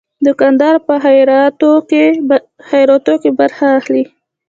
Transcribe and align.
دوکاندار 0.25 0.75
په 0.87 0.93
خیراتو 2.73 2.95
کې 3.23 3.29
برخه 3.39 3.67
اخلي. 3.79 4.03